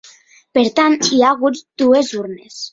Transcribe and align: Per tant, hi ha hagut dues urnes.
Per 0.57 0.63
tant, 0.79 0.97
hi 1.11 1.21
ha 1.27 1.31
hagut 1.37 1.63
dues 1.85 2.13
urnes. 2.25 2.61